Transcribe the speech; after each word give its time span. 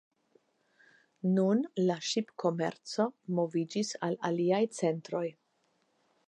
Nun 1.33 1.61
la 1.89 1.97
ŝipkomerco 2.11 3.05
moviĝis 3.41 3.93
al 4.09 4.17
aliaj 4.31 4.63
centroj. 4.81 5.25